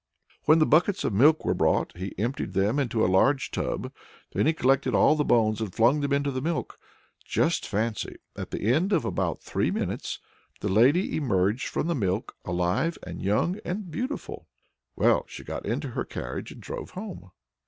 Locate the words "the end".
8.49-8.93